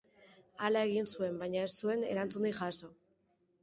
[0.67, 2.95] Hala egin zuen, baina ez zuen erantzunik jaso.